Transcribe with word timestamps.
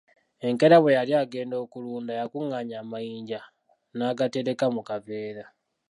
Enkeera, 0.47 0.77
bwe 0.79 0.95
yali 0.97 1.13
agenda 1.23 1.55
okulunda 1.63 2.11
yakunganya 2.19 2.75
amayinja 2.83 3.39
n'agatereka 3.95 4.65
mu 4.75 4.81
kaveera. 4.87 5.43